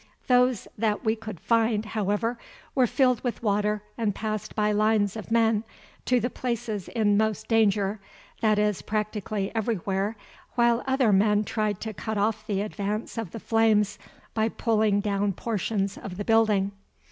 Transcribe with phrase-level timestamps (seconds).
[0.25, 2.39] Those that we could find, however,
[2.73, 5.63] were filled with water and passed by lines of men
[6.05, 12.47] to the places in most danger—that is, practically everywhere—while other men tried to cut off
[12.47, 13.99] the advance of the flames
[14.33, 16.71] by pulling down portions of the building.